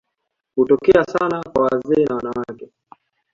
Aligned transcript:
Hutokea 0.55 1.03
sana 1.05 1.43
kwa 1.43 1.63
wazee 1.63 2.05
na 2.05 2.15
wanawake. 2.15 2.71